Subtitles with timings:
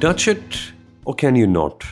[0.00, 0.72] touch it
[1.06, 1.82] or can you not?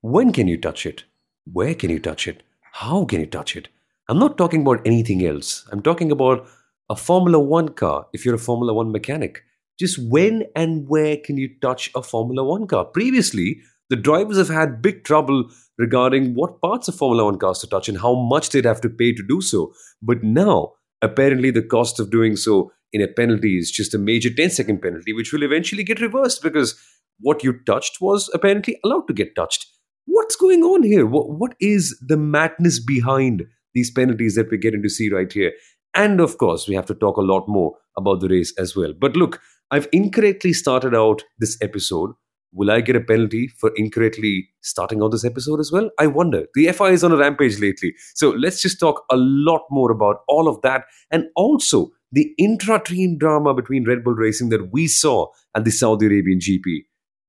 [0.00, 1.04] When can you touch it?
[1.52, 2.42] Where can you touch it?
[2.72, 3.68] How can you touch it?
[4.08, 5.66] I'm not talking about anything else.
[5.70, 6.46] I'm talking about
[6.88, 9.42] a Formula One car if you're a Formula One mechanic.
[9.78, 12.86] Just when and where can you touch a Formula One car?
[12.86, 17.66] Previously, the drivers have had big trouble regarding what parts of Formula One cars to
[17.66, 19.74] touch and how much they'd have to pay to do so.
[20.00, 24.30] But now, apparently, the cost of doing so in a penalty is just a major
[24.30, 26.74] 10 second penalty, which will eventually get reversed because
[27.20, 29.66] what you touched was apparently allowed to get touched.
[30.06, 31.06] What's going on here?
[31.06, 35.52] What, what is the madness behind these penalties that we're getting to see right here?
[35.94, 38.92] And of course, we have to talk a lot more about the race as well.
[38.98, 42.10] But look, I've incorrectly started out this episode.
[42.52, 45.90] Will I get a penalty for incorrectly starting out this episode as well?
[45.98, 46.46] I wonder.
[46.54, 47.94] The FI is on a rampage lately.
[48.14, 52.82] So let's just talk a lot more about all of that and also the intra
[52.82, 56.80] team drama between Red Bull Racing that we saw at the Saudi Arabian GP.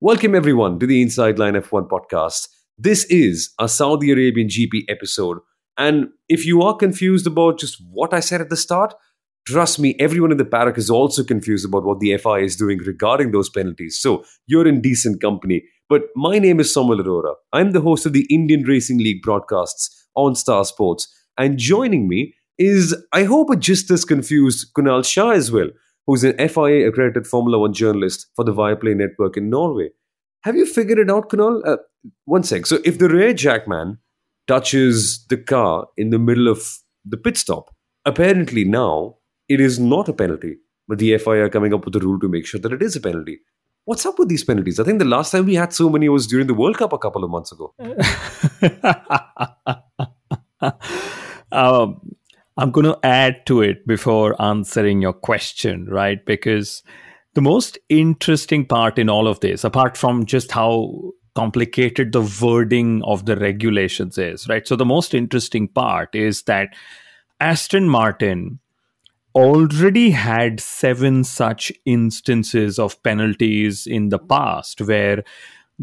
[0.03, 2.47] Welcome, everyone, to the Inside Line F1 podcast.
[2.75, 5.37] This is a Saudi Arabian GP episode.
[5.77, 8.95] And if you are confused about just what I said at the start,
[9.47, 12.79] trust me, everyone in the paddock is also confused about what the FI is doing
[12.79, 13.99] regarding those penalties.
[14.01, 15.65] So you're in decent company.
[15.87, 17.35] But my name is Soumil Arora.
[17.53, 21.07] I'm the host of the Indian Racing League broadcasts on Star Sports.
[21.37, 25.69] And joining me is, I hope, a just as confused Kunal Shah as well
[26.07, 29.89] who's an FIA accredited Formula One journalist for the Viaplay network in Norway.
[30.43, 31.61] Have you figured it out, Kunal?
[31.65, 31.77] Uh,
[32.25, 32.65] one sec.
[32.65, 33.99] So, if the rear jackman
[34.47, 40.09] touches the car in the middle of the pit stop, apparently now it is not
[40.09, 42.73] a penalty, but the FIA are coming up with a rule to make sure that
[42.73, 43.39] it is a penalty.
[43.85, 44.79] What's up with these penalties?
[44.79, 46.97] I think the last time we had so many was during the World Cup a
[46.97, 47.73] couple of months ago.
[51.51, 51.99] um,
[52.57, 56.23] I'm going to add to it before answering your question, right?
[56.25, 56.83] Because
[57.33, 63.01] the most interesting part in all of this, apart from just how complicated the wording
[63.03, 64.67] of the regulations is, right?
[64.67, 66.75] So the most interesting part is that
[67.39, 68.59] Aston Martin
[69.33, 75.23] already had seven such instances of penalties in the past where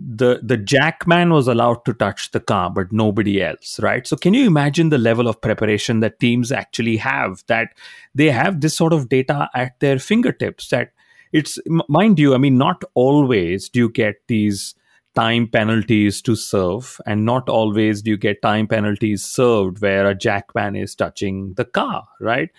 [0.07, 4.07] the the jackman was allowed to touch the car but nobody else right?
[4.07, 7.69] So can you imagine the level of preparation that teams actually have that
[8.15, 10.93] they have this sort of data at their fingertips that
[11.33, 11.59] it's
[11.89, 14.75] mind you i mean not always do you get these
[15.15, 20.15] time penalties to serve and not always do you get time penalties served where a
[20.15, 22.51] jackman is touching the car right?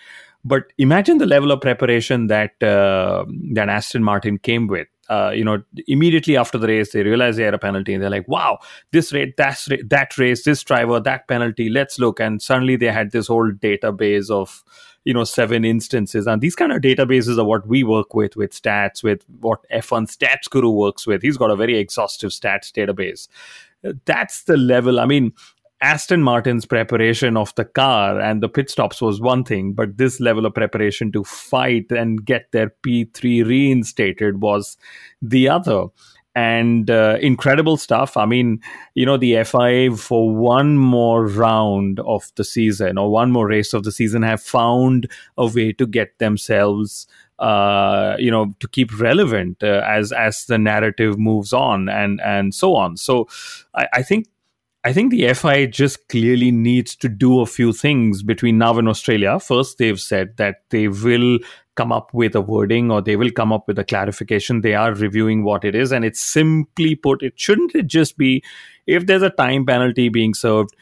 [0.43, 5.43] But imagine the level of preparation that uh, that aston martin came with uh, you
[5.43, 8.59] know, immediately after the race, they realize they had a penalty and they're like, wow,
[8.91, 12.19] this rate, that, that race, this driver, that penalty, let's look.
[12.19, 14.63] And suddenly they had this whole database of,
[15.05, 16.27] you know, seven instances.
[16.27, 20.15] And these kind of databases are what we work with, with stats, with what F1
[20.15, 21.23] Stats Guru works with.
[21.23, 23.27] He's got a very exhaustive stats database.
[24.05, 24.99] That's the level.
[24.99, 25.33] I mean,
[25.81, 30.19] Aston Martin's preparation of the car and the pit stops was one thing, but this
[30.19, 34.77] level of preparation to fight and get their P3 reinstated was
[35.21, 35.85] the other.
[36.35, 38.15] And uh, incredible stuff.
[38.15, 38.61] I mean,
[38.93, 43.73] you know, the FIA for one more round of the season or one more race
[43.73, 47.07] of the season have found a way to get themselves
[47.39, 52.53] uh, you know to keep relevant uh, as as the narrative moves on and and
[52.53, 53.29] so on so
[53.73, 54.27] I, I, think
[54.85, 58.87] I think the FI just clearly needs to do a few things between now and
[58.87, 59.37] Australia.
[59.37, 61.39] First, they've said that they will
[61.75, 64.61] come up with a wording or they will come up with a clarification.
[64.61, 65.91] They are reviewing what it is.
[65.91, 68.41] And it's simply put, it shouldn't it just be
[68.87, 70.73] if there's a time penalty being served,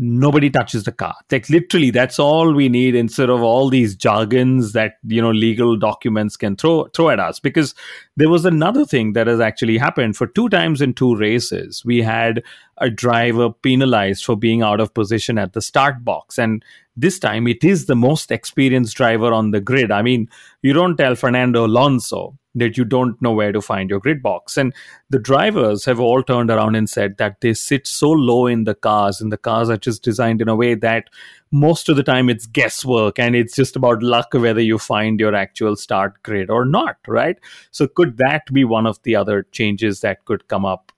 [0.00, 1.14] nobody touches the car.
[1.30, 5.76] Like literally, that's all we need instead of all these jargons that you know legal
[5.76, 7.38] documents can throw throw at us.
[7.38, 7.74] Because
[8.16, 11.84] there was another thing that has actually happened for two times in two races.
[11.84, 12.42] We had
[12.78, 16.64] a driver penalized for being out of position at the start box, and
[16.96, 19.92] this time it is the most experienced driver on the grid.
[19.92, 20.30] I mean,
[20.62, 24.56] you don't tell Fernando Alonso that you don't know where to find your grid box.
[24.56, 24.74] And
[25.08, 28.74] the drivers have all turned around and said that they sit so low in the
[28.74, 31.04] cars, and the cars are just designed in a way that
[31.52, 35.34] most of the time it's guesswork and it's just about luck whether you find your
[35.34, 37.38] actual start grid or not, right?
[37.70, 40.92] So, could that be one of the other changes that could come up?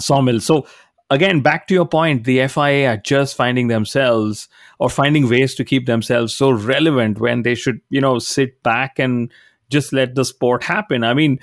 [0.00, 0.40] Soumil.
[0.40, 0.66] So,
[1.10, 5.64] again, back to your point, the FIA are just finding themselves or finding ways to
[5.64, 9.30] keep themselves so relevant when they should, you know, sit back and
[9.72, 11.02] just let the sport happen.
[11.02, 11.40] I mean,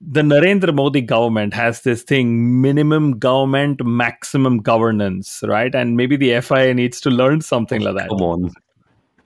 [0.00, 5.74] the Narendra Modi government has this thing minimum government, maximum governance, right?
[5.74, 8.08] And maybe the FIA needs to learn something like that.
[8.08, 8.50] Come on.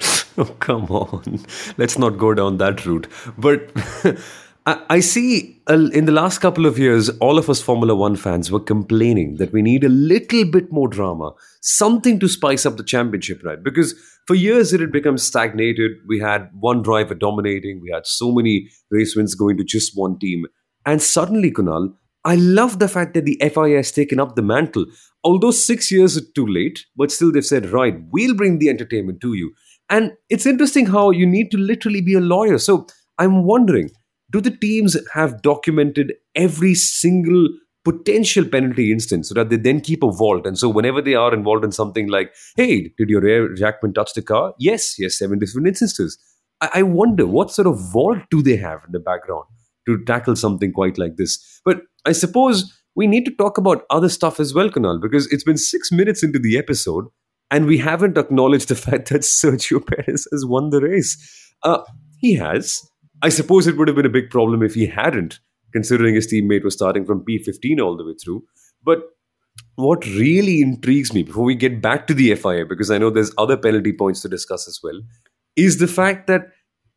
[0.39, 1.45] Oh, come on.
[1.77, 3.09] Let's not go down that route.
[3.37, 3.71] But
[4.67, 8.61] I, see in the last couple of years, all of us Formula One fans were
[8.61, 13.43] complaining that we need a little bit more drama, something to spice up the championship,
[13.43, 13.63] right?
[13.63, 13.95] Because
[14.27, 15.93] for years it had become stagnated.
[16.07, 20.19] We had one driver dominating, we had so many race wins going to just one
[20.19, 20.45] team.
[20.87, 24.87] And suddenly, Kunal, I love the fact that the FIA has taken up the mantle.
[25.25, 29.35] Although six years too late, but still they've said, right, we'll bring the entertainment to
[29.35, 29.53] you.
[29.89, 32.59] And it's interesting how you need to literally be a lawyer.
[32.59, 32.87] So
[33.19, 33.91] I'm wondering,
[34.31, 37.49] do the teams have documented every single
[37.85, 40.47] potential penalty instance so that they then keep a vault?
[40.47, 44.15] And so whenever they are involved in something like hey did your rear jackman touch
[44.15, 44.55] the car?
[44.59, 46.19] Yes yes seven different instances.
[46.61, 49.45] I, I wonder what sort of vault do they have in the background
[49.87, 51.61] to tackle something quite like this?
[51.65, 55.45] But i suppose we need to talk about other stuff as well kunal because it's
[55.45, 57.05] been six minutes into the episode
[57.51, 61.17] and we haven't acknowledged the fact that sergio perez has won the race.
[61.63, 61.83] Uh,
[62.19, 62.83] he has
[63.23, 65.41] I suppose it would have been a big problem if he hadn't,
[65.73, 68.45] considering his teammate was starting from P15 all the way through.
[68.83, 69.03] But
[69.77, 73.33] what really intrigues me before we get back to the FIA, because I know there's
[73.39, 75.01] other penalty points to discuss as well,
[75.57, 76.49] is the fact that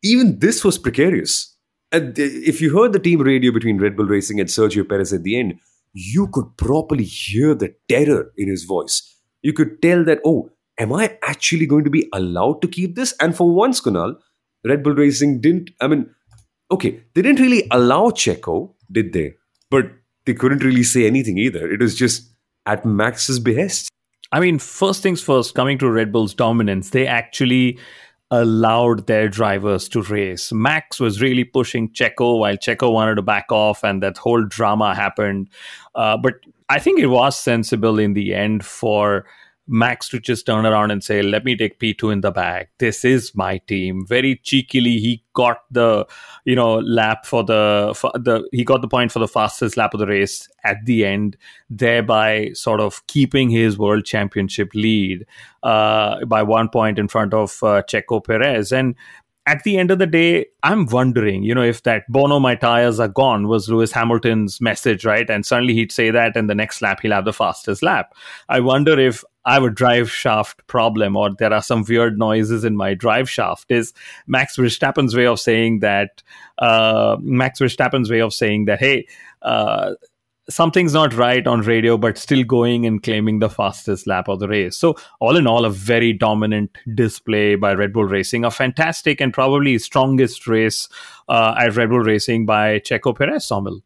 [0.04, 1.58] even this was precarious.
[1.92, 5.14] And uh, if you heard the team radio between Red Bull Racing and Sergio Perez
[5.14, 5.60] at the end,
[5.94, 9.02] you could properly hear the terror in his voice.
[9.42, 10.50] You could tell that, oh,
[10.80, 13.14] am I actually going to be allowed to keep this?
[13.20, 14.16] And for once, Kunal,
[14.65, 16.10] Red Bull Racing didn't, I mean,
[16.71, 19.33] okay, they didn't really allow Checo, did they?
[19.69, 19.92] But
[20.25, 21.69] they couldn't really say anything either.
[21.71, 22.31] It was just
[22.65, 23.89] at Max's behest.
[24.31, 27.77] I mean, first things first, coming to Red Bull's dominance, they actually
[28.31, 30.51] allowed their drivers to race.
[30.51, 34.95] Max was really pushing Checo while Checo wanted to back off, and that whole drama
[34.95, 35.50] happened.
[35.94, 36.36] Uh, but
[36.68, 39.25] I think it was sensible in the end for
[39.68, 42.68] Max to just turn around and say, "Let me take P2 in the bag.
[42.80, 46.06] This is my team." Very cheekily, he got the
[46.45, 49.94] you know lap for the for the he got the point for the fastest lap
[49.94, 51.38] of the race at the end,
[51.69, 55.25] thereby sort of keeping his world championship lead
[55.63, 58.71] uh, by one point in front of uh, Checo Perez.
[58.71, 58.95] And
[59.45, 63.00] at the end of the day, I'm wondering, you know, if that Bono, my tires
[63.00, 65.30] are gone was Lewis Hamilton's message, right?
[65.30, 68.13] And suddenly he'd say that, and the next lap he'll have the fastest lap.
[68.48, 72.63] I wonder if I have a drive shaft problem or there are some weird noises
[72.63, 73.69] in my drive shaft.
[73.69, 73.94] Is
[74.28, 76.24] Max Verstappen's way of saying that,
[76.60, 79.06] uh, Max Verstappen's way of saying that, hey,
[79.42, 79.96] uh,
[80.50, 84.48] something's not right on radio, but still going and claiming the fastest lap of the
[84.48, 84.78] race.
[84.78, 89.34] So, all in all, a very dominant display by Red Bull Racing, a fantastic and
[89.34, 90.90] probably strongest race
[91.30, 93.81] uh, at Red Bull Racing by Checo Perez, Soumil.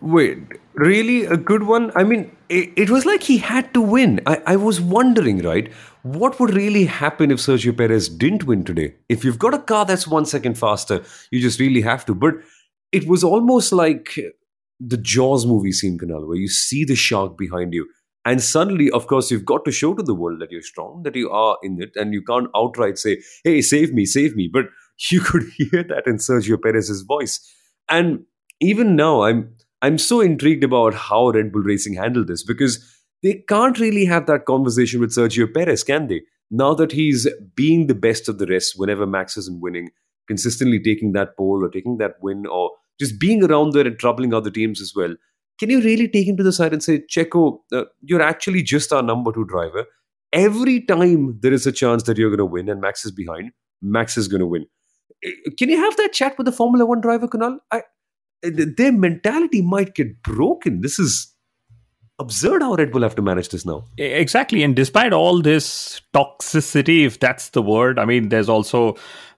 [0.00, 0.38] Wait,
[0.74, 1.24] really?
[1.24, 1.90] A good one?
[1.94, 4.20] I mean, it, it was like he had to win.
[4.26, 5.72] I, I was wondering, right?
[6.02, 8.94] What would really happen if Sergio Perez didn't win today?
[9.08, 12.14] If you've got a car that's one second faster, you just really have to.
[12.14, 12.34] But
[12.92, 14.18] it was almost like
[14.80, 17.88] the Jaws movie scene, Kunal, where you see the shark behind you.
[18.24, 21.16] And suddenly, of course, you've got to show to the world that you're strong, that
[21.16, 24.50] you are in it, and you can't outright say, hey, save me, save me.
[24.52, 24.66] But
[25.10, 27.40] you could hear that in Sergio Perez's voice.
[27.88, 28.24] And
[28.60, 32.84] even now, I'm I'm so intrigued about how Red Bull Racing handled this because
[33.22, 36.22] they can't really have that conversation with Sergio Perez, can they?
[36.50, 39.90] Now that he's being the best of the rest whenever Max isn't winning,
[40.26, 44.34] consistently taking that pole or taking that win or just being around there and troubling
[44.34, 45.14] other teams as well.
[45.58, 48.92] Can you really take him to the side and say, Checo, uh, you're actually just
[48.92, 49.86] our number two driver?
[50.32, 53.50] Every time there is a chance that you're going to win and Max is behind,
[53.82, 54.66] Max is going to win.
[55.24, 57.58] Eh, can you have that chat with the Formula One driver, Kunal?
[57.72, 57.82] I,
[58.44, 60.82] eh, their mentality might get broken.
[60.82, 61.34] This is
[62.18, 63.84] absurd how Red Bull have to manage this now.
[63.96, 64.62] Exactly.
[64.62, 68.96] And despite all this toxicity, if that's the word, I mean, there's also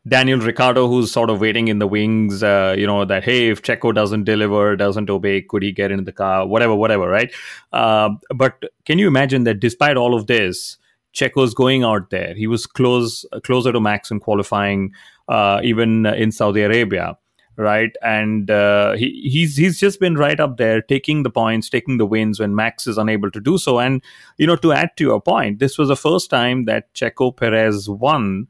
[0.08, 3.62] Daniel Ricciardo who's sort of waiting in the wings, uh, you know, that, hey, if
[3.62, 6.46] Checo doesn't deliver, doesn't obey, could he get into the car?
[6.46, 7.32] Whatever, whatever, right?
[7.72, 10.78] Uh, but can you imagine that despite all of this,
[11.12, 12.34] Checo's going out there.
[12.34, 14.92] He was close, closer to Max in qualifying,
[15.28, 17.18] uh, even in Saudi Arabia
[17.60, 17.94] right?
[18.02, 22.06] And uh, he, he's he's just been right up there, taking the points, taking the
[22.06, 23.78] wins when Max is unable to do so.
[23.78, 24.02] And
[24.38, 27.88] you know, to add to your point, this was the first time that Checo Perez
[27.88, 28.48] won,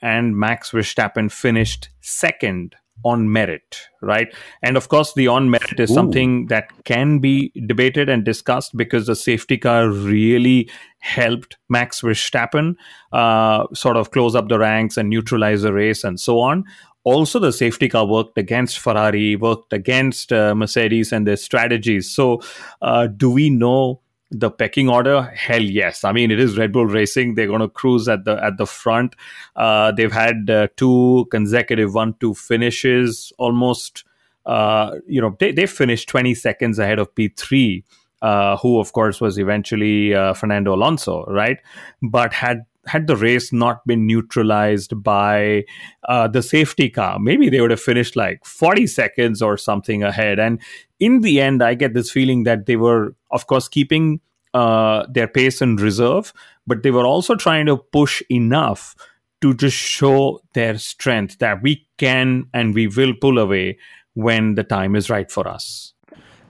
[0.00, 4.32] and Max Verstappen finished second on merit, right?
[4.62, 5.94] And of course, the on merit is Ooh.
[5.94, 12.76] something that can be debated and discussed because the safety car really helped Max Verstappen
[13.12, 16.64] uh, sort of close up the ranks and neutralize the race and so on
[17.04, 22.10] also the safety car worked against Ferrari, worked against uh, Mercedes and their strategies.
[22.10, 22.42] So,
[22.80, 25.22] uh, do we know the pecking order?
[25.22, 26.04] Hell yes.
[26.04, 27.34] I mean, it is Red Bull Racing.
[27.34, 29.16] They're going to cruise at the at the front.
[29.56, 34.04] Uh, they've had uh, two consecutive one-two finishes, almost
[34.44, 37.84] uh, you know, they, they finished 20 seconds ahead of P3.
[38.20, 41.58] Uh, who of course was eventually Fernando Alonso, right?
[42.00, 45.64] But had had the race not been neutralized by
[46.08, 50.38] uh, the safety car, maybe they would have finished like 40 seconds or something ahead.
[50.38, 50.60] And
[50.98, 54.20] in the end, I get this feeling that they were, of course, keeping
[54.54, 56.32] uh, their pace in reserve,
[56.66, 58.94] but they were also trying to push enough
[59.40, 63.78] to just show their strength that we can and we will pull away
[64.14, 65.94] when the time is right for us.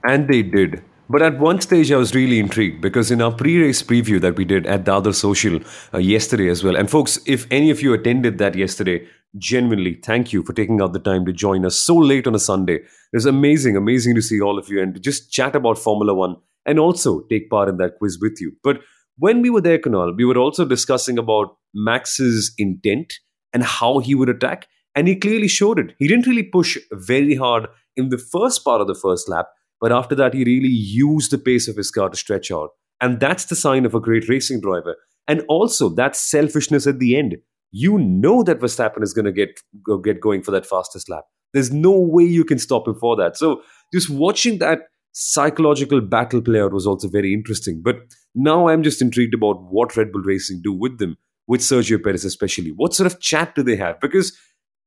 [0.03, 0.83] And they did.
[1.13, 4.35] But at one stage, I was really intrigued because in our pre race preview that
[4.35, 5.59] we did at the other social
[5.93, 6.75] uh, yesterday as well.
[6.75, 10.91] And folks, if any of you attended that yesterday, genuinely thank you for taking out
[10.91, 12.77] the time to join us so late on a Sunday.
[12.77, 16.15] It was amazing, amazing to see all of you and to just chat about Formula
[16.15, 18.53] One and also take part in that quiz with you.
[18.63, 18.79] But
[19.19, 23.13] when we were there, Kunal, we were also discussing about Max's intent
[23.53, 24.67] and how he would attack.
[24.95, 25.93] And he clearly showed it.
[25.99, 29.49] He didn't really push very hard in the first part of the first lap
[29.83, 32.69] but after that, he really used the pace of his car to stretch out.
[33.01, 34.95] And that's the sign of a great racing driver.
[35.27, 37.35] And also, that selfishness at the end.
[37.71, 41.25] You know that Verstappen is going to get go, get going for that fastest lap.
[41.51, 43.35] There's no way you can stop him for that.
[43.35, 43.61] So
[43.93, 47.81] just watching that psychological battle play out was also very interesting.
[47.83, 47.97] But
[48.33, 52.23] now I'm just intrigued about what Red Bull Racing do with them, with Sergio Perez
[52.23, 52.69] especially.
[52.69, 53.99] What sort of chat do they have?
[53.99, 54.31] Because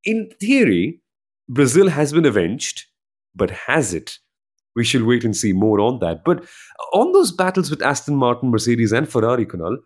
[0.05, 1.03] in theory,
[1.50, 2.87] Brazil has been avenged,
[3.35, 4.21] but has it?
[4.76, 6.23] We shall wait and see more on that.
[6.25, 6.45] But
[6.92, 9.78] on those battles with Aston Martin, Mercedes, and Ferrari, Kunal,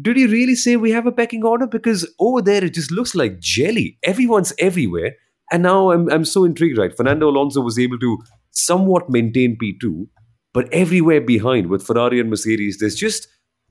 [0.00, 1.66] did he really say we have a pecking order?
[1.66, 3.98] Because over there it just looks like jelly.
[4.04, 5.14] Everyone's everywhere.
[5.50, 6.96] And now I'm, I'm so intrigued, right?
[6.96, 8.18] Fernando Alonso was able to
[8.50, 10.06] somewhat maintain P2,
[10.52, 13.26] but everywhere behind with Ferrari and Mercedes, there's just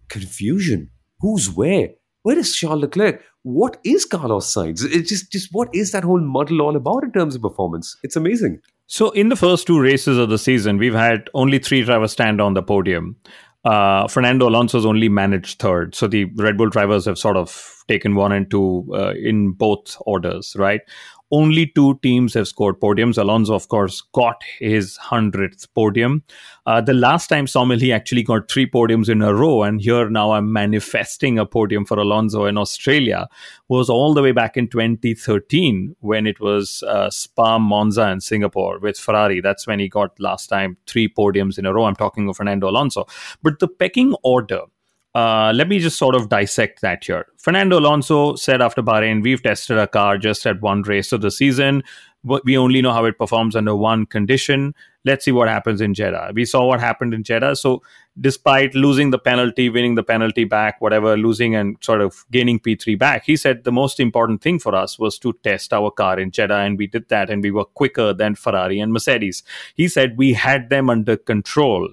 [0.09, 0.89] confusion.
[1.19, 1.89] Who's where?
[2.23, 3.21] Where is Charles Leclerc?
[3.43, 4.83] What is Carlos Sainz?
[4.83, 7.95] It's just, just what is that whole muddle all about in terms of performance?
[8.03, 8.59] It's amazing.
[8.91, 12.41] So, in the first two races of the season, we've had only three drivers stand
[12.41, 13.15] on the podium.
[13.63, 15.93] Uh, Fernando Alonso's only managed third.
[15.93, 19.95] So, the Red Bull drivers have sort of taken one and two uh, in both
[20.07, 20.81] orders, right?
[21.31, 23.17] Only two teams have scored podiums.
[23.17, 26.23] Alonso, of course, got his 100th podium.
[26.65, 29.61] Uh, the last time Soumil, he actually got three podiums in a row.
[29.63, 33.27] And here now I'm manifesting a podium for Alonso in Australia,
[33.67, 38.79] was all the way back in 2013 when it was uh, Spa, Monza, and Singapore
[38.79, 39.39] with Ferrari.
[39.39, 41.85] That's when he got last time three podiums in a row.
[41.85, 43.05] I'm talking of Fernando Alonso.
[43.43, 44.61] But the pecking order
[45.15, 47.25] uh, let me just sort of dissect that here.
[47.37, 51.31] Fernando Alonso said after Bahrain, we've tested a car just at one race of the
[51.31, 51.83] season.
[52.23, 54.75] We only know how it performs under one condition.
[55.05, 56.33] Let's see what happens in Jeddah.
[56.35, 57.55] We saw what happened in Jeddah.
[57.55, 57.81] So,
[58.19, 62.99] despite losing the penalty, winning the penalty back, whatever, losing and sort of gaining P3
[62.99, 66.31] back, he said the most important thing for us was to test our car in
[66.31, 66.57] Jeddah.
[66.57, 67.29] And we did that.
[67.29, 69.41] And we were quicker than Ferrari and Mercedes.
[69.73, 71.87] He said we had them under control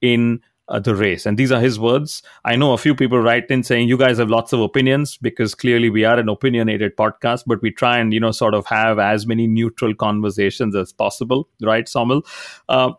[0.00, 1.26] in uh, the race.
[1.26, 2.22] And these are his words.
[2.44, 5.54] I know a few people write in saying you guys have lots of opinions because
[5.54, 8.98] clearly we are an opinionated podcast, but we try and, you know, sort of have
[8.98, 12.24] as many neutral conversations as possible, right, Soumil?
[12.68, 12.92] Uh,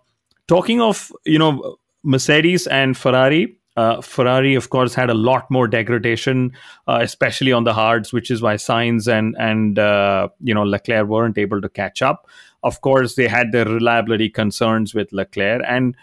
[0.47, 5.65] talking of, you know, Mercedes and Ferrari, uh, Ferrari, of course, had a lot more
[5.65, 6.51] degradation,
[6.87, 11.07] uh, especially on the hards, which is why Sainz and and uh, you know Leclerc
[11.07, 12.27] weren't able to catch up.
[12.61, 15.95] Of course, they had their reliability concerns with Leclerc, and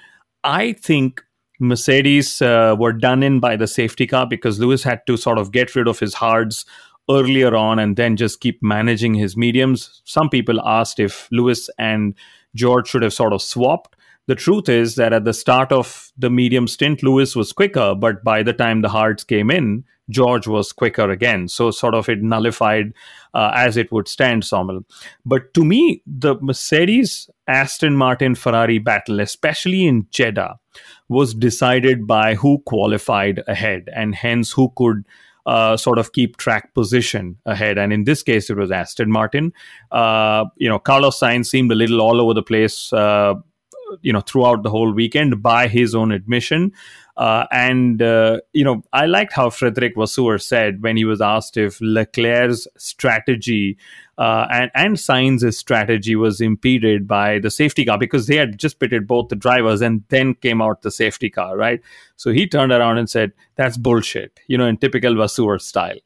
[0.43, 1.23] I think
[1.59, 5.53] Mercedes uh, were done in by the safety car because Lewis had to sort of
[5.53, 6.65] get rid of his hards
[7.09, 10.03] earlier on and then just keep managing his mediums.
[10.05, 12.15] Some people asked if Lewis and
[12.55, 13.97] George should have sort of swapped.
[14.27, 18.25] The truth is that at the start of the medium stint, Lewis was quicker, but
[18.25, 21.49] by the time the hards came in, George was quicker again.
[21.49, 22.93] So, sort of, it nullified
[23.35, 24.85] uh, as it would stand, Soumil.
[25.25, 30.59] But to me, the Mercedes Aston Martin Ferrari battle, especially in Jeddah,
[31.09, 35.05] was decided by who qualified ahead and hence who could
[35.47, 37.79] uh, sort of keep track position ahead.
[37.79, 39.53] And in this case, it was Aston Martin.
[39.93, 42.93] Uh, you know, Carlos Sainz seemed a little all over the place.
[42.93, 43.35] Uh,
[44.03, 46.73] you know, throughout the whole weekend, by his own admission,
[47.17, 51.57] uh, and, uh, you know, I liked how Frederic Vasseur said when he was asked
[51.57, 53.79] if Leclerc's strategy
[54.19, 58.79] uh, and, and Sainz's strategy was impeded by the safety car because they had just
[58.81, 61.81] pitted both the drivers and then came out the safety car, right?
[62.17, 65.99] So he turned around and said, that's bullshit, you know, in typical Vasseur style.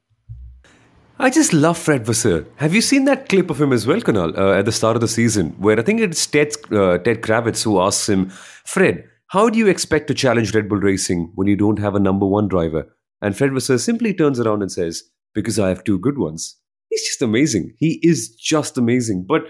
[1.23, 2.47] I just love Fred Vasseur.
[2.57, 5.03] Have you seen that clip of him as well, Kunal, uh, at the start of
[5.03, 8.31] the season, where I think it's Ted, uh, Ted Kravitz who asks him,
[8.65, 12.01] Fred, how do you expect to challenge Red Bull Racing when you don't have a
[12.01, 12.97] number one driver?
[13.21, 15.03] And Fred Vasseur simply turns around and says,
[15.35, 16.57] Because I have two good ones.
[16.89, 17.75] He's just amazing.
[17.77, 19.27] He is just amazing.
[19.29, 19.43] But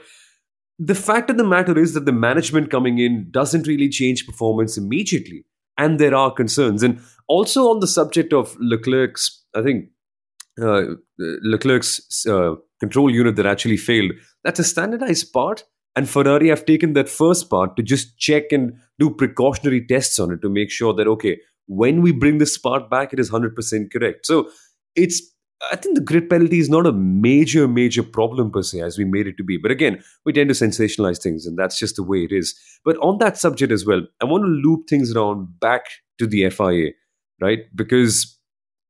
[0.77, 4.77] the fact of the matter is that the management coming in doesn't really change performance
[4.77, 5.45] immediately.
[5.79, 6.83] And there are concerns.
[6.83, 9.91] And also on the subject of Leclerc's, I think,
[10.61, 10.83] uh,
[11.19, 14.12] Leclerc's uh, control unit that actually failed,
[14.45, 15.64] that's a standardized part.
[15.97, 20.33] And Ferrari have taken that first part to just check and do precautionary tests on
[20.33, 23.92] it to make sure that, okay, when we bring this part back, it is 100%
[23.92, 24.26] correct.
[24.26, 24.50] So
[24.95, 25.23] it's
[25.71, 29.04] I think the grid penalty is not a major, major problem per se, as we
[29.04, 29.59] made it to be.
[29.59, 32.54] But again, we tend to sensationalize things, and that's just the way it is.
[32.85, 35.83] But on that subject as well, I want to loop things around back
[36.19, 36.92] to the FIA,
[37.42, 37.59] right?
[37.75, 38.38] Because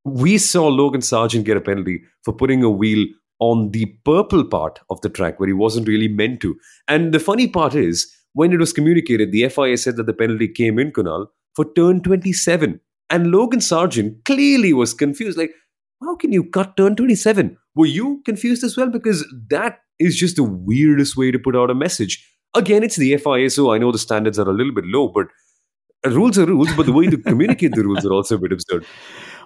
[0.04, 3.06] we saw Logan Sargeant get a penalty for putting a wheel
[3.38, 6.56] on the purple part of the track where he wasn't really meant to.
[6.88, 10.46] And the funny part is, when it was communicated, the FIA said that the penalty
[10.46, 11.26] came in, Kunal,
[11.56, 12.80] for turn 27.
[13.08, 15.36] And Logan Sargeant clearly was confused.
[15.36, 15.52] Like,
[16.00, 17.56] how can you cut turn 27?
[17.74, 18.88] Were you confused as well?
[18.88, 22.26] Because that is just the weirdest way to put out a message.
[22.54, 25.26] Again, it's the FIA, so I know the standards are a little bit low, but
[26.04, 28.84] rules are rules, but the way to communicate the rules are also a bit absurd.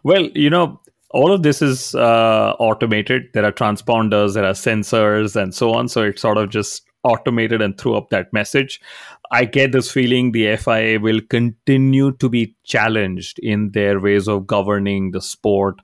[0.05, 0.81] Well, you know,
[1.11, 3.31] all of this is uh, automated.
[3.33, 5.89] There are transponders, there are sensors, and so on.
[5.89, 8.81] So it sort of just automated and threw up that message.
[9.31, 14.47] I get this feeling the FIA will continue to be challenged in their ways of
[14.47, 15.77] governing the sport.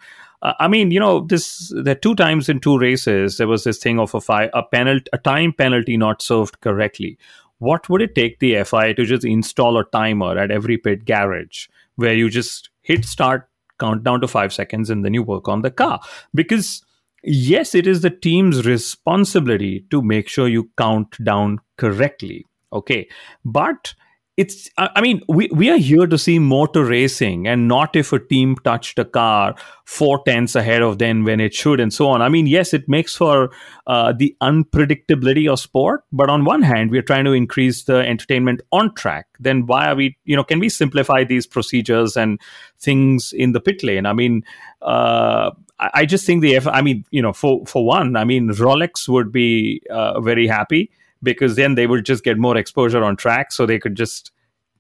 [0.43, 3.79] Uh, I mean, you know, this there two times in two races there was this
[3.79, 7.19] thing of a a penalty, a time penalty not served correctly.
[7.59, 11.67] What would it take the FIA to just install a timer at every pit garage
[11.97, 13.50] where you just hit start,
[13.81, 16.01] count down to five seconds, and then you work on the car?
[16.35, 16.85] Because
[17.25, 22.47] yes, it is the team's responsibility to make sure you count down correctly.
[22.73, 23.09] Okay,
[23.45, 23.95] but
[24.41, 28.19] it's i mean we, we are here to see motor racing and not if a
[28.19, 32.23] team touched a car four tenths ahead of them when it should and so on.
[32.23, 33.51] I mean yes it makes for
[33.87, 38.63] uh, the unpredictability of sport but on one hand we're trying to increase the entertainment
[38.73, 39.27] on track.
[39.41, 42.41] Then why are we you know can we simplify these procedures and
[42.79, 44.07] things in the pit lane?
[44.07, 44.43] I mean
[44.81, 46.67] uh, I just think the F.
[46.67, 50.91] I mean, you know, for for one, I mean, Rolex would be uh, very happy
[51.23, 53.53] because then they would just get more exposure on track.
[53.53, 54.33] So they could just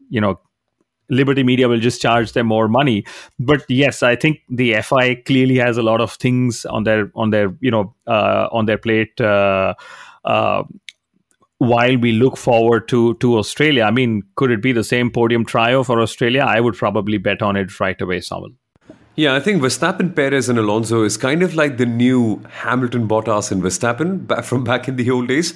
[0.09, 0.41] you know
[1.11, 3.05] liberty media will just charge them more money.
[3.39, 7.31] But yes i think the fi clearly has a lot of things on their on
[7.31, 9.75] their you know uh, on their plate uh,
[10.25, 10.63] uh,
[11.59, 13.85] while we look forward to to australia.
[13.85, 16.43] I mean could it be the same podium trio for australia?
[16.43, 18.55] I would probably bet on it right away Soumil.
[19.17, 23.51] Yeah, I think Verstappen, Perez, and Alonso is kind of like the new Hamilton, Bottas,
[23.53, 25.53] and Verstappen from back in the old days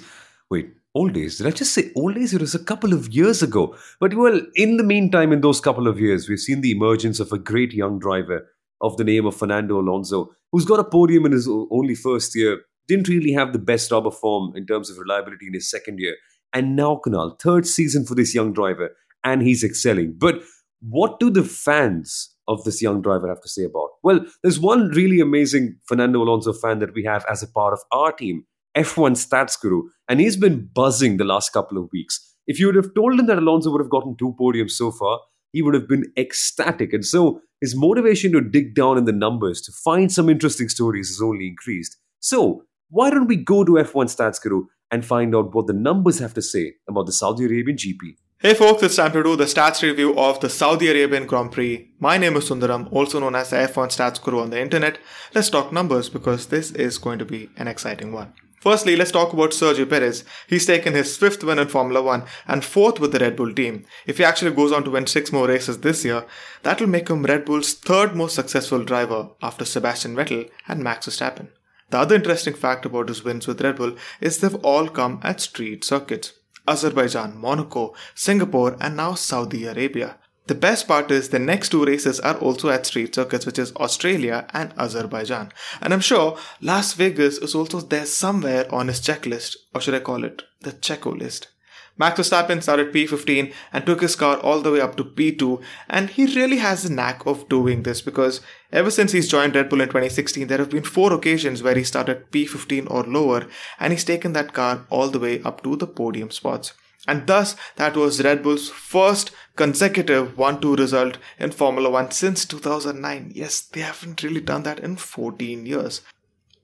[0.50, 1.38] Wait, old days?
[1.38, 2.34] Did I just say old days?
[2.34, 3.76] It was a couple of years ago.
[4.00, 7.32] But well, in the meantime, in those couple of years, we've seen the emergence of
[7.32, 8.48] a great young driver
[8.80, 12.60] of the name of Fernando Alonso, who's got a podium in his only first year.
[12.86, 16.16] Didn't really have the best rubber form in terms of reliability in his second year.
[16.52, 18.90] And now, Kunal, third season for this young driver,
[19.24, 20.14] and he's excelling.
[20.18, 20.42] But
[20.80, 23.88] what do the fans of this young driver have to say about?
[24.02, 27.80] Well, there's one really amazing Fernando Alonso fan that we have as a part of
[27.90, 28.44] our team,
[28.76, 32.34] F1 stats guru, and he's been buzzing the last couple of weeks.
[32.46, 35.20] If you would have told him that Alonso would have gotten two podiums so far,
[35.52, 36.92] he would have been ecstatic.
[36.92, 41.08] And so his motivation to dig down in the numbers to find some interesting stories
[41.08, 41.96] has only increased.
[42.18, 46.18] So why don't we go to F1 Stats Guru and find out what the numbers
[46.18, 48.16] have to say about the Saudi Arabian GP?
[48.40, 51.88] Hey folks, it's time to do the stats review of the Saudi Arabian Grand Prix.
[51.98, 54.98] My name is Sundaram, also known as the F1 Stats Guru on the internet.
[55.34, 58.34] Let's talk numbers because this is going to be an exciting one.
[58.64, 60.24] Firstly, let's talk about Sergio Perez.
[60.46, 63.84] He's taken his fifth win in Formula One and fourth with the Red Bull team.
[64.06, 66.24] If he actually goes on to win six more races this year,
[66.62, 71.06] that will make him Red Bull's third most successful driver after Sebastian Vettel and Max
[71.06, 71.48] Verstappen.
[71.90, 75.42] The other interesting fact about his wins with Red Bull is they've all come at
[75.42, 76.32] street circuits.
[76.66, 80.16] Azerbaijan, Monaco, Singapore, and now Saudi Arabia.
[80.46, 83.74] The best part is the next two races are also at street circuits, which is
[83.76, 85.50] Australia and Azerbaijan.
[85.80, 90.00] And I'm sure Las Vegas is also there somewhere on his checklist, or should I
[90.00, 91.48] call it the Checo list.
[91.96, 96.10] Max Verstappen started P15 and took his car all the way up to P2, and
[96.10, 99.80] he really has a knack of doing this because ever since he's joined Red Bull
[99.80, 103.46] in 2016, there have been four occasions where he started P15 or lower,
[103.80, 106.74] and he's taken that car all the way up to the podium spots.
[107.06, 112.44] And thus, that was Red Bull's first consecutive 1 2 result in Formula 1 since
[112.46, 113.32] 2009.
[113.34, 116.00] Yes, they haven't really done that in 14 years.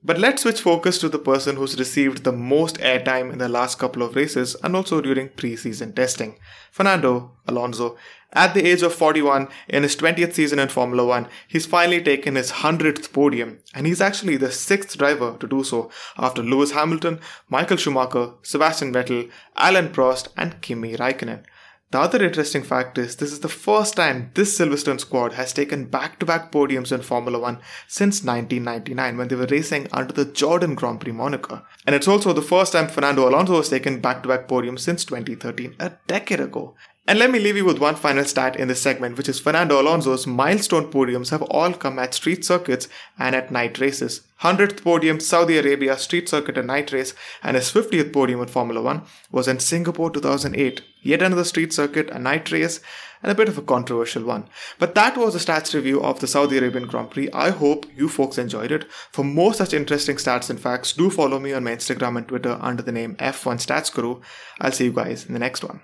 [0.03, 3.77] But let's switch focus to the person who's received the most airtime in the last
[3.77, 6.39] couple of races and also during pre-season testing.
[6.71, 7.97] Fernando Alonso.
[8.33, 12.35] At the age of 41, in his 20th season in Formula 1, he's finally taken
[12.35, 17.19] his 100th podium, and he's actually the sixth driver to do so after Lewis Hamilton,
[17.49, 21.43] Michael Schumacher, Sebastian Vettel, Alain Prost, and Kimi Raikkonen.
[21.91, 25.87] The other interesting fact is this is the first time this Silverstone squad has taken
[25.87, 31.01] back-to-back podiums in Formula 1 since 1999 when they were racing under the Jordan Grand
[31.01, 31.63] Prix moniker.
[31.85, 35.91] And it's also the first time Fernando Alonso has taken back-to-back podiums since 2013, a
[36.07, 36.75] decade ago.
[37.07, 39.81] And let me leave you with one final stat in this segment, which is Fernando
[39.81, 42.87] Alonso's milestone podiums have all come at street circuits
[43.19, 44.21] and at night races.
[44.41, 48.81] 100th podium Saudi Arabia street circuit and night race, and his 50th podium in Formula
[48.81, 50.81] 1 was in Singapore 2008.
[51.03, 52.79] Yet another street circuit, a night race,
[53.21, 54.47] and a bit of a controversial one.
[54.79, 57.29] But that was a stats review of the Saudi Arabian Grand Prix.
[57.31, 58.91] I hope you folks enjoyed it.
[59.11, 62.57] For more such interesting stats and facts, do follow me on my Instagram and Twitter
[62.59, 64.21] under the name F1 Stats Guru.
[64.59, 65.81] I'll see you guys in the next one.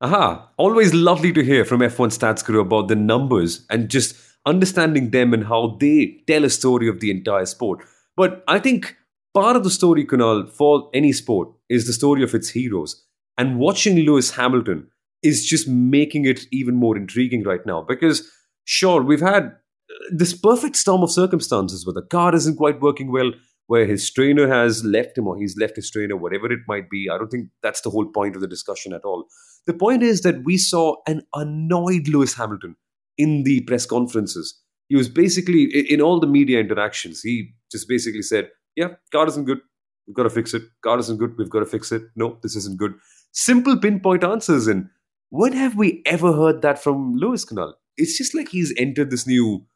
[0.00, 4.14] Aha, always lovely to hear from F1 Stats Guru about the numbers and just
[4.46, 7.84] understanding them and how they tell a story of the entire sport.
[8.16, 8.96] But I think
[9.34, 13.04] part of the story, Kunal, for any sport is the story of its heroes.
[13.38, 14.86] And watching Lewis Hamilton
[15.22, 18.30] is just making it even more intriguing right now because,
[18.64, 23.12] sure, we've had uh, this perfect storm of circumstances where the car isn't quite working
[23.12, 23.32] well,
[23.66, 27.08] where his trainer has left him or he's left his trainer, whatever it might be.
[27.10, 29.26] I don't think that's the whole point of the discussion at all.
[29.66, 32.76] The point is that we saw an annoyed Lewis Hamilton
[33.20, 34.58] in the press conferences.
[34.88, 39.44] He was basically, in all the media interactions, he just basically said, Yeah, car isn't
[39.44, 39.60] good.
[40.06, 40.62] We've got to fix it.
[40.82, 41.36] Car isn't good.
[41.38, 42.02] We've got to fix it.
[42.16, 42.94] No, this isn't good.
[43.32, 44.66] Simple pinpoint answers.
[44.66, 44.88] And
[45.28, 47.74] when have we ever heard that from Lewis Kunal?
[47.96, 49.66] It's just like he's entered this new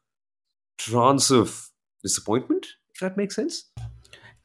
[0.77, 1.69] trance of
[2.03, 3.69] disappointment, if that makes sense.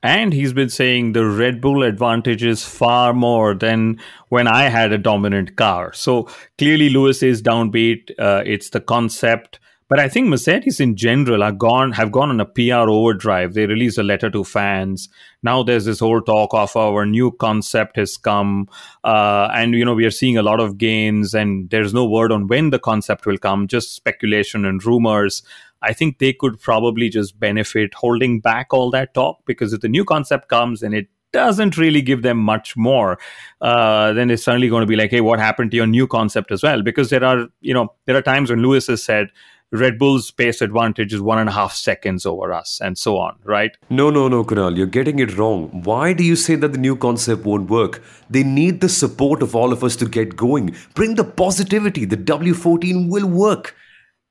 [0.03, 4.93] And he's been saying the Red Bull advantage is far more than when I had
[4.93, 5.93] a dominant car.
[5.93, 8.11] So clearly, Lewis is downbeat.
[8.19, 9.61] Uh, it's the concept.
[9.91, 13.55] But I think Mercedes in general are gone have gone on a PR overdrive.
[13.55, 15.09] They released a letter to fans.
[15.43, 18.69] Now there's this whole talk of our new concept has come,
[19.03, 22.31] uh, and you know we are seeing a lot of gains, and there's no word
[22.31, 23.67] on when the concept will come.
[23.67, 25.43] Just speculation and rumors.
[25.83, 29.89] I think they could probably just benefit holding back all that talk because if the
[29.89, 33.19] new concept comes and it doesn't really give them much more,
[33.61, 36.51] uh, then it's suddenly going to be like, hey, what happened to your new concept
[36.51, 36.83] as well?
[36.83, 39.31] Because there are, you know, there are times when Lewis has said,
[39.73, 43.37] Red Bull's pace advantage is one and a half seconds over us, and so on,
[43.45, 43.71] right?
[43.89, 45.83] No, no, no, Kunal, you're getting it wrong.
[45.85, 48.03] Why do you say that the new concept won't work?
[48.29, 50.75] They need the support of all of us to get going.
[50.95, 52.05] Bring the positivity.
[52.05, 53.77] The W14 will work.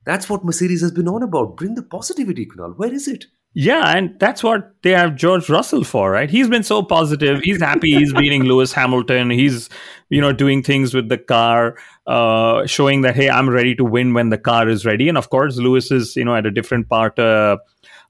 [0.04, 1.56] That's what Mercedes has been on about.
[1.56, 2.76] Bring the positivity, Kunal.
[2.76, 3.26] Where is it?
[3.52, 6.30] Yeah, and that's what they have George Russell for, right?
[6.30, 7.40] He's been so positive.
[7.42, 7.96] He's happy.
[7.96, 9.28] He's beating Lewis Hamilton.
[9.28, 9.68] He's,
[10.08, 14.14] you know, doing things with the car, uh, showing that hey, I'm ready to win
[14.14, 15.08] when the car is ready.
[15.08, 17.56] And of course, Lewis is, you know, at a different part, uh,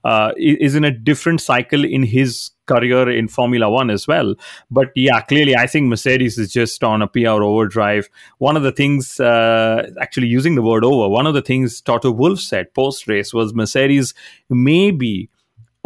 [0.04, 4.34] uh, is in a different cycle in his career in Formula One as well.
[4.70, 8.08] But yeah, clearly, I think Mercedes is just on a PR overdrive.
[8.38, 12.10] One of the things, uh, actually using the word over, one of the things Toto
[12.10, 14.14] Wolff said post race was Mercedes
[14.48, 15.30] maybe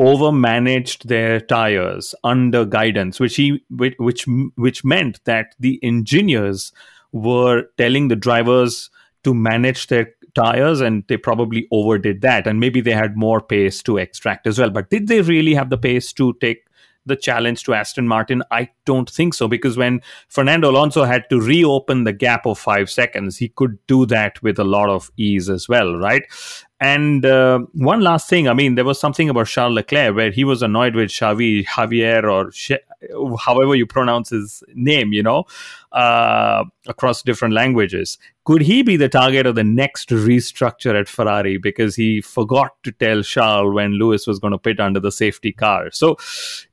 [0.01, 6.73] overmanaged their tires under guidance, which he which which, which meant that the engineers
[7.13, 8.91] were telling the drivers
[9.23, 13.83] to manage their tires and they probably overdid that and maybe they had more pace
[13.83, 16.67] to extract as well but did they really have the pace to take
[17.07, 18.43] the challenge to Aston Martin?
[18.51, 22.91] I don't think so because when Fernando Alonso had to reopen the gap of five
[22.91, 26.25] seconds, he could do that with a lot of ease as well, right?
[26.81, 30.45] And uh, one last thing, I mean, there was something about Charles Leclerc where he
[30.45, 32.51] was annoyed with Xavi, Javier, or
[33.39, 35.45] however you pronounce his name, you know,
[35.93, 38.19] uh, across different languages.
[38.45, 42.93] Could he be the target of the next restructure at Ferrari because he forgot to
[42.93, 45.91] tell Charles when Lewis was going to pit under the safety car?
[45.93, 46.17] So,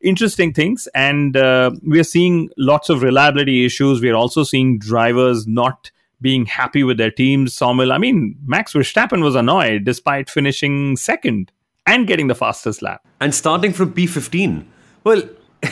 [0.01, 0.87] interesting things.
[0.95, 4.01] And uh, we are seeing lots of reliability issues.
[4.01, 7.57] We are also seeing drivers not being happy with their teams.
[7.57, 11.51] Soumil, I mean, Max Verstappen was annoyed despite finishing second
[11.85, 13.05] and getting the fastest lap.
[13.19, 14.65] And starting from P15.
[15.03, 15.23] Well,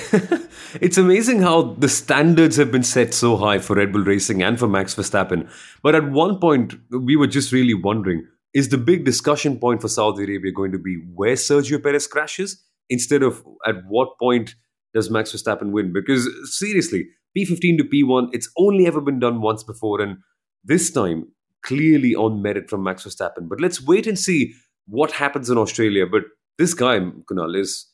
[0.81, 4.59] it's amazing how the standards have been set so high for Red Bull Racing and
[4.59, 5.49] for Max Verstappen.
[5.81, 9.87] But at one point, we were just really wondering is the big discussion point for
[9.87, 14.55] Saudi Arabia going to be where Sergio Perez crashes instead of at what point
[14.93, 15.93] does Max Verstappen win?
[15.93, 17.07] Because seriously,
[17.37, 20.17] P15 to P1, it's only ever been done once before, and
[20.63, 21.25] this time
[21.61, 23.47] clearly on merit from Max Verstappen.
[23.49, 24.53] But let's wait and see
[24.87, 26.05] what happens in Australia.
[26.05, 26.23] But
[26.57, 27.87] this guy, Kunal, is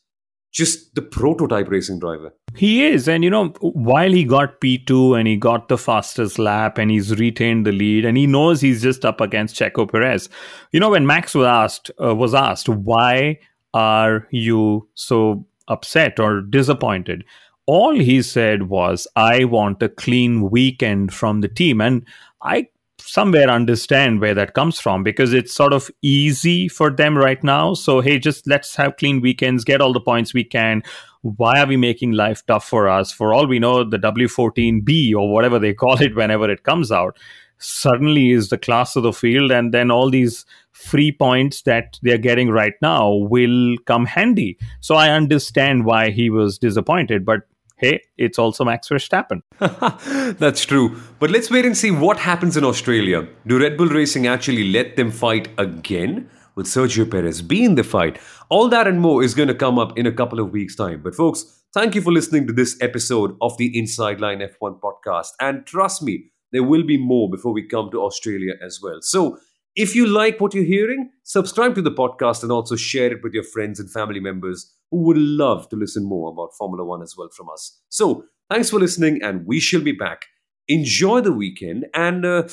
[0.52, 2.32] just the prototype racing driver.
[2.54, 3.08] He is.
[3.08, 7.18] And, you know, while he got P2 and he got the fastest lap and he's
[7.18, 10.30] retained the lead and he knows he's just up against Checo Perez,
[10.72, 13.38] you know, when Max was asked, uh, was asked, why
[13.74, 17.24] are you so upset or disappointed?
[17.66, 21.82] All he said was, I want a clean weekend from the team.
[21.82, 22.06] And
[22.46, 22.68] I
[23.00, 27.74] somewhere understand where that comes from because it's sort of easy for them right now.
[27.74, 30.82] So, hey, just let's have clean weekends, get all the points we can.
[31.22, 33.12] Why are we making life tough for us?
[33.12, 37.18] For all we know, the W14B or whatever they call it whenever it comes out
[37.58, 39.50] suddenly is the class of the field.
[39.50, 44.58] And then all these free points that they're getting right now will come handy.
[44.80, 47.24] So, I understand why he was disappointed.
[47.24, 47.40] But
[47.76, 49.42] hey, it's also Max Verstappen.
[50.38, 51.00] That's true.
[51.18, 53.28] But let's wait and see what happens in Australia.
[53.46, 56.30] Do Red Bull Racing actually let them fight again?
[56.54, 58.18] Will Sergio Perez be in the fight?
[58.48, 61.02] All that and more is going to come up in a couple of weeks' time.
[61.02, 65.32] But, folks, thank you for listening to this episode of the Inside Line F1 podcast.
[65.38, 68.98] And trust me, there will be more before we come to Australia as well.
[69.02, 69.38] So,
[69.74, 73.34] if you like what you're hearing, subscribe to the podcast and also share it with
[73.34, 77.14] your friends and family members who would love to listen more about Formula One as
[77.16, 77.80] well from us.
[77.88, 80.26] So, thanks for listening, and we shall be back.
[80.68, 82.48] Enjoy the weekend and uh,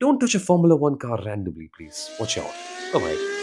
[0.00, 2.10] don't touch a Formula One car randomly, please.
[2.20, 2.52] Watch out.
[2.92, 3.33] Bye bye.